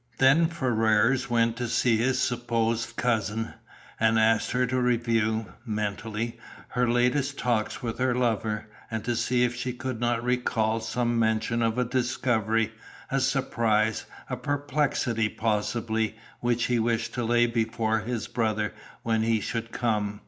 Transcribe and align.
Then 0.17 0.47
Ferrars 0.47 1.29
went 1.29 1.55
to 1.57 1.67
see 1.67 1.97
his 1.97 2.17
supposed 2.19 2.95
cousin, 2.95 3.53
and 3.99 4.17
asked 4.17 4.49
her 4.49 4.65
to 4.65 4.81
review, 4.81 5.53
mentally, 5.63 6.39
her 6.69 6.89
latest 6.89 7.37
talks 7.37 7.83
with 7.83 7.99
her 7.99 8.15
lover, 8.15 8.65
and 8.89 9.05
to 9.05 9.15
see 9.15 9.43
if 9.43 9.53
she 9.53 9.73
could 9.73 9.99
not 9.99 10.23
recall 10.23 10.79
some 10.79 11.19
mention 11.19 11.61
of 11.61 11.77
a 11.77 11.85
discovery, 11.85 12.71
a 13.11 13.19
surprise, 13.19 14.07
a 14.27 14.35
perplexity 14.37 15.29
possibly, 15.29 16.15
which 16.39 16.63
he 16.65 16.79
wished 16.79 17.13
to 17.13 17.23
lay 17.23 17.45
before 17.45 17.99
his 17.99 18.27
brother 18.27 18.73
when 19.03 19.21
he 19.21 19.39
should 19.39 19.71
come. 19.71 20.19